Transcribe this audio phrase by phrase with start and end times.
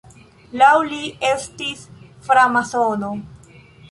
[0.61, 1.01] Laŭ li
[1.31, 1.83] estis
[2.29, 3.13] framasono.